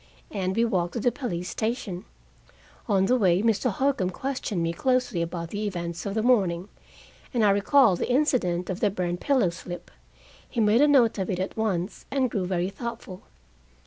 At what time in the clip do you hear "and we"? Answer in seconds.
0.31-0.65